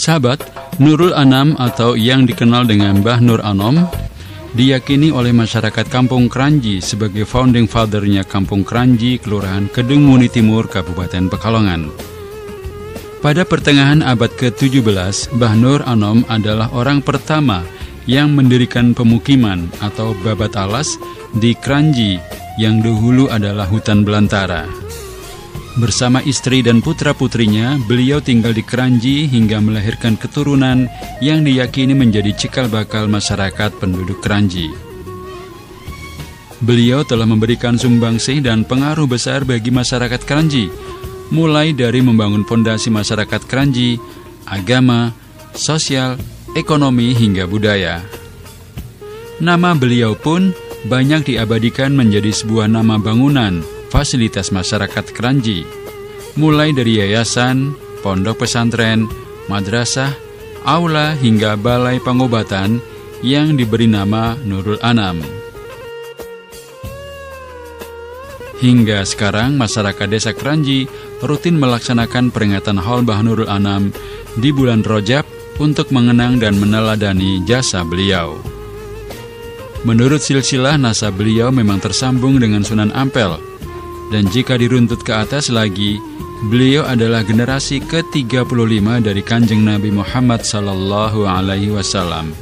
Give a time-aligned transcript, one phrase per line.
[0.00, 0.40] Sahabat,
[0.80, 3.84] Nurul Anam atau yang dikenal dengan Mbah Nur Anom
[4.56, 11.28] diyakini oleh masyarakat Kampung Kranji sebagai founding fathernya Kampung Kranji, Kelurahan Kedung Muni Timur, Kabupaten
[11.28, 11.92] Pekalongan.
[13.20, 17.60] Pada pertengahan abad ke-17, Mbah Nur Anom adalah orang pertama
[18.08, 20.96] yang mendirikan pemukiman atau babat alas
[21.36, 22.16] di Kranji
[22.56, 24.64] yang dahulu adalah hutan belantara.
[25.78, 30.90] Bersama istri dan putra-putrinya, beliau tinggal di Keranji hingga melahirkan keturunan
[31.22, 34.66] yang diyakini menjadi cikal bakal masyarakat penduduk Keranji.
[36.58, 40.74] Beliau telah memberikan sumbangsih dan pengaruh besar bagi masyarakat Keranji,
[41.30, 44.02] mulai dari membangun fondasi masyarakat Keranji,
[44.50, 45.14] agama,
[45.54, 46.18] sosial,
[46.58, 48.02] ekonomi hingga budaya.
[49.38, 50.50] Nama beliau pun
[50.90, 55.66] banyak diabadikan menjadi sebuah nama bangunan, fasilitas masyarakat Keranji,
[56.38, 59.10] mulai dari yayasan, pondok pesantren,
[59.50, 60.14] madrasah,
[60.64, 62.78] aula hingga balai pengobatan
[63.20, 65.20] yang diberi nama Nurul Anam.
[68.60, 70.84] Hingga sekarang masyarakat desa Keranji
[71.24, 73.88] rutin melaksanakan peringatan Haul Bah Nurul Anam
[74.36, 75.24] di bulan Rojab
[75.56, 78.36] untuk mengenang dan meneladani jasa beliau.
[79.80, 83.40] Menurut silsilah nasab beliau memang tersambung dengan Sunan Ampel
[84.10, 86.02] dan jika diruntut ke atas lagi,
[86.50, 92.34] beliau adalah generasi ke-35 dari Kanjeng Nabi Muhammad sallallahu alaihi wasallam.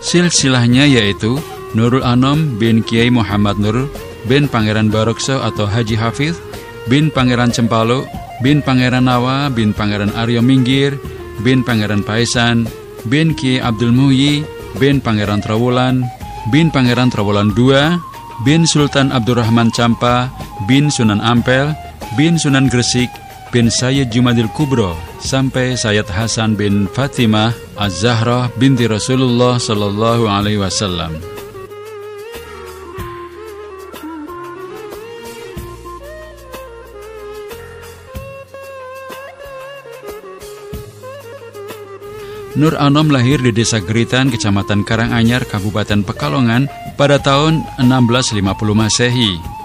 [0.00, 1.36] Silsilahnya yaitu
[1.76, 3.92] Nurul Anom bin Kiai Muhammad Nur
[4.24, 6.40] bin Pangeran Barokso atau Haji Hafiz
[6.88, 8.08] bin Pangeran Cempalo
[8.40, 10.96] bin Pangeran Nawa bin Pangeran Aryo Minggir
[11.44, 12.64] bin Pangeran Paisan
[13.04, 14.46] bin Kiai Abdul Muhyi
[14.80, 16.06] bin Pangeran Trawulan
[16.48, 18.00] bin Pangeran Trawulan II
[18.46, 20.30] bin Sultan Abdurrahman Campa
[20.66, 21.70] bin Sunan Ampel
[22.18, 23.12] bin Sunan Gresik
[23.54, 31.14] bin Sayyid Jumadil Kubro sampai Sayyid Hasan bin Fatimah Az-Zahra binti Rasulullah Sallallahu Alaihi Wasallam.
[42.58, 46.66] Nur Anom lahir di Desa Geritan, Kecamatan Karanganyar, Kabupaten Pekalongan
[46.98, 48.42] pada tahun 1650
[48.74, 49.57] Masehi.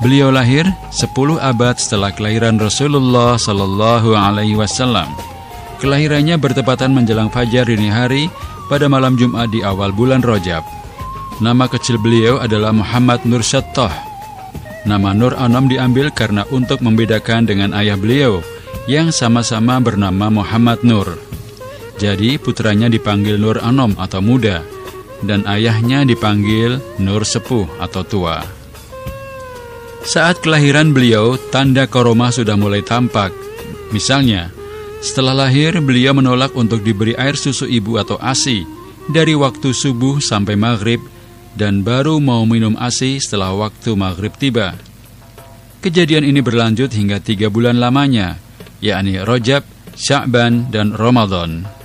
[0.00, 5.12] Beliau lahir 10 abad setelah kelahiran Rasulullah Sallallahu Alaihi Wasallam.
[5.76, 8.32] Kelahirannya bertepatan menjelang fajar dini hari
[8.72, 10.64] pada malam Jumat di awal bulan Rojab.
[11.44, 13.92] Nama kecil beliau adalah Muhammad Nur Syattoh.
[14.88, 18.40] Nama Nur Anom diambil karena untuk membedakan dengan ayah beliau
[18.88, 21.20] yang sama-sama bernama Muhammad Nur.
[22.00, 24.64] Jadi putranya dipanggil Nur Anom atau muda
[25.20, 28.59] dan ayahnya dipanggil Nur Sepuh atau tua.
[30.00, 33.30] Saat kelahiran beliau, tanda koroma sudah mulai tampak.
[33.92, 34.48] Misalnya,
[35.04, 38.64] setelah lahir beliau menolak untuk diberi air susu ibu atau ASI
[39.10, 41.00] dari waktu subuh sampai maghrib
[41.56, 44.76] dan baru mau minum ASI setelah waktu maghrib tiba.
[45.80, 48.36] Kejadian ini berlanjut hingga tiga bulan lamanya,
[48.84, 49.64] yakni Rojab,
[49.96, 51.80] Sya'ban, dan Ramadan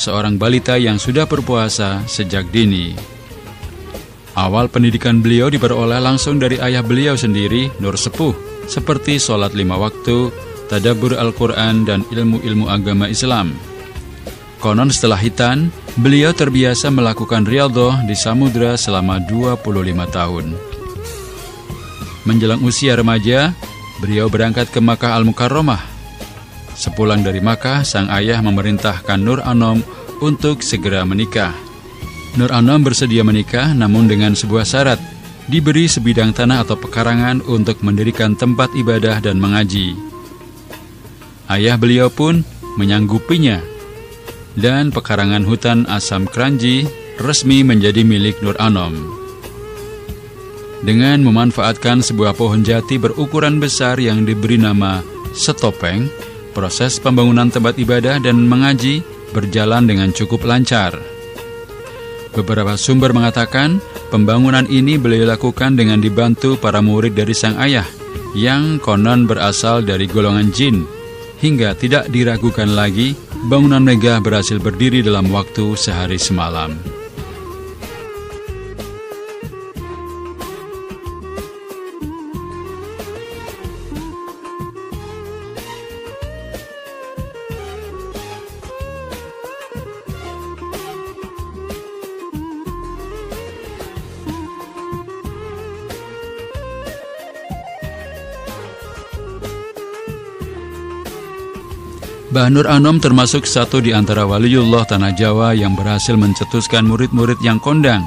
[0.00, 2.96] seorang balita yang sudah berpuasa sejak dini.
[4.40, 8.32] Awal pendidikan beliau diperoleh langsung dari ayah beliau sendiri, Nur Sepuh,
[8.64, 10.32] seperti sholat lima waktu,
[10.72, 13.52] tadabur Al-Quran, dan ilmu-ilmu agama Islam.
[14.64, 15.68] Konon setelah hitan,
[16.00, 19.60] beliau terbiasa melakukan riadoh di samudra selama 25
[20.08, 20.56] tahun.
[22.24, 23.52] Menjelang usia remaja,
[24.00, 26.00] beliau berangkat ke Makkah Al-Mukarramah
[26.80, 29.84] Sepulang dari Makkah, sang ayah memerintahkan Nur Anom
[30.24, 31.69] untuk segera menikah.
[32.38, 35.02] Nur Anom bersedia menikah namun dengan sebuah syarat,
[35.50, 39.98] diberi sebidang tanah atau pekarangan untuk mendirikan tempat ibadah dan mengaji.
[41.50, 42.46] Ayah beliau pun
[42.78, 43.58] menyanggupinya,
[44.54, 46.86] dan pekarangan hutan Asam Kranji
[47.18, 48.94] resmi menjadi milik Nur Anom.
[50.80, 55.04] Dengan memanfaatkan sebuah pohon jati berukuran besar yang diberi nama
[55.34, 56.08] setopeng,
[56.56, 59.04] proses pembangunan tempat ibadah dan mengaji
[59.34, 61.19] berjalan dengan cukup lancar.
[62.30, 63.82] Beberapa sumber mengatakan
[64.14, 67.86] pembangunan ini beliau lakukan dengan dibantu para murid dari sang ayah
[68.38, 70.86] yang konon berasal dari golongan jin
[71.42, 73.18] hingga tidak diragukan lagi
[73.50, 76.99] bangunan megah berhasil berdiri dalam waktu sehari semalam.
[102.30, 108.06] Bahnur Anom termasuk satu di antara waliullah tanah Jawa yang berhasil mencetuskan murid-murid yang kondang.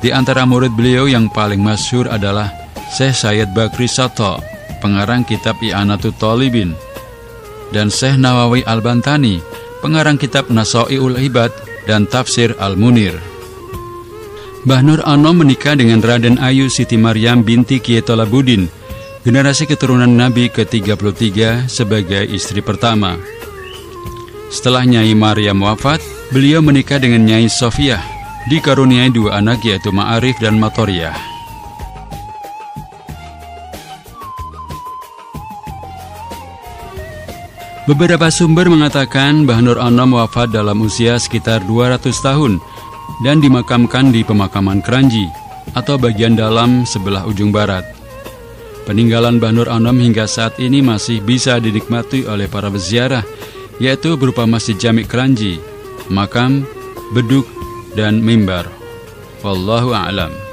[0.00, 2.48] Di antara murid beliau yang paling masyhur adalah
[2.88, 4.40] Syekh Sayyid Bakri Sato,
[4.80, 6.72] pengarang kitab I'anatul Talibin,
[7.68, 9.44] dan Syekh Nawawi Al-Bantani,
[9.84, 11.52] pengarang kitab Nasai'ul Ibad
[11.84, 13.20] dan Tafsir Al-Munir.
[14.64, 18.64] Bahnur Anom menikah dengan Raden Ayu Siti Maryam binti Kietolabudin,
[19.28, 23.37] generasi keturunan Nabi ke-33 sebagai istri pertama.
[24.48, 26.00] Setelah Nyai Maryam wafat,
[26.32, 28.00] beliau menikah dengan Nyai Sofiah,
[28.48, 31.38] dikaruniai dua anak yaitu Ma'arif dan Matoriyah.
[37.88, 42.60] Beberapa sumber mengatakan Bahnur Anom wafat dalam usia sekitar 200 tahun
[43.24, 45.24] dan dimakamkan di pemakaman Keranji
[45.72, 47.88] atau bagian dalam sebelah ujung barat.
[48.84, 53.24] Peninggalan Bahnur Anom hingga saat ini masih bisa dinikmati oleh para peziarah,
[53.78, 55.62] yaitu berupa Masjid Jamik Keranji,
[56.10, 56.66] makam,
[57.14, 57.46] beduk,
[57.94, 58.66] dan mimbar.
[59.42, 60.47] Wallahu a'lam.